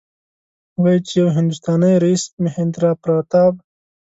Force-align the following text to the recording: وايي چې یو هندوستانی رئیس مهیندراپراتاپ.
وايي 0.81 0.99
چې 1.07 1.13
یو 1.21 1.27
هندوستانی 1.37 1.93
رئیس 2.03 2.23
مهیندراپراتاپ. 2.43 3.53